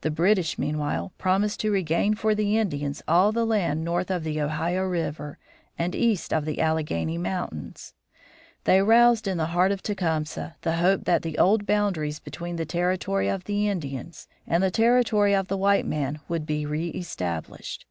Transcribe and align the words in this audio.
The 0.00 0.10
British, 0.10 0.56
meanwhile, 0.58 1.12
promised 1.18 1.60
to 1.60 1.70
regain 1.70 2.14
for 2.14 2.34
the 2.34 2.56
Indians 2.56 3.02
all 3.06 3.30
the 3.30 3.44
land 3.44 3.84
north 3.84 4.10
of 4.10 4.24
the 4.24 4.40
Ohio 4.40 4.84
River 4.86 5.36
and 5.78 5.94
east 5.94 6.32
of 6.32 6.46
the 6.46 6.62
Alleghany 6.62 7.18
Mountains. 7.18 7.92
They 8.64 8.80
roused 8.80 9.28
in 9.28 9.36
the 9.36 9.48
heart 9.52 9.70
of 9.70 9.82
Tecumseh 9.82 10.56
the 10.62 10.76
hope 10.76 11.04
that 11.04 11.20
the 11.20 11.36
old 11.36 11.66
boundaries 11.66 12.20
between 12.20 12.56
the 12.56 12.64
territory 12.64 13.28
of 13.28 13.44
the 13.44 13.68
Indians 13.68 14.28
and 14.46 14.62
the 14.62 14.70
territory 14.70 15.34
of 15.34 15.48
the 15.48 15.58
white 15.58 15.84
man 15.86 16.20
would 16.26 16.46
be 16.46 16.64
reëstablished. 16.64 17.84